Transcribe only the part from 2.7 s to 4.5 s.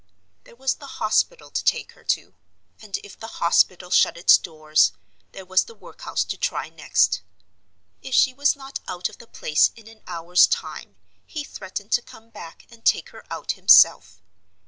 and if the hospital shut its